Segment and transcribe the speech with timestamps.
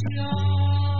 [0.00, 0.99] strong.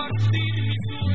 [0.00, 1.09] partir mi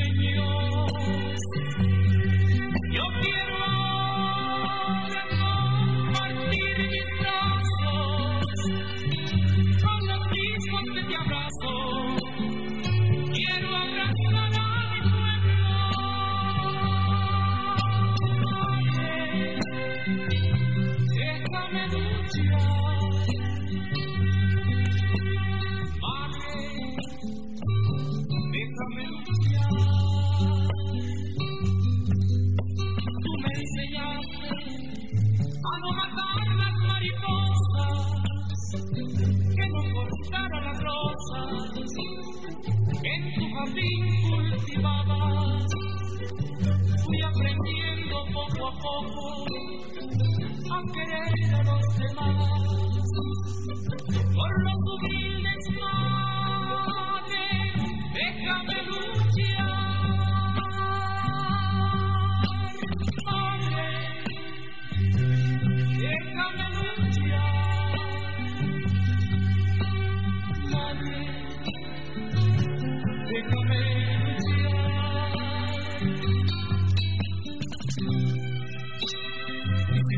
[33.98, 38.00] a no matar las mariposas
[39.56, 41.50] que no cortaron las rosas
[43.04, 45.66] en tu jardín cultivadas
[47.06, 49.26] fui aprendiendo poco a poco
[50.72, 53.04] a querer a los demás
[54.36, 57.23] por los humildes males
[58.14, 59.14] déjame luz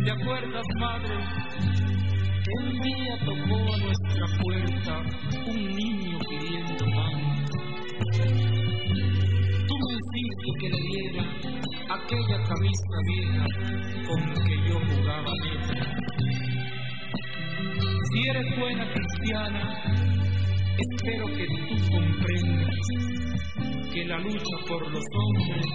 [0.07, 1.17] ¿Te acuerdas, madre?
[2.61, 5.03] Un día tocó a nuestra puerta
[5.47, 7.45] un niño pidiendo pan.
[9.67, 11.23] Tú me hiciste que le diera
[11.89, 13.45] aquella camisa vieja
[14.07, 15.75] con que yo jugaba neta.
[18.09, 19.61] Si eres buena cristiana,
[20.77, 22.69] Espero que tú comprendas
[23.91, 25.65] que la lucha por los hombres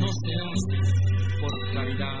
[0.00, 2.20] no se hace por claridad.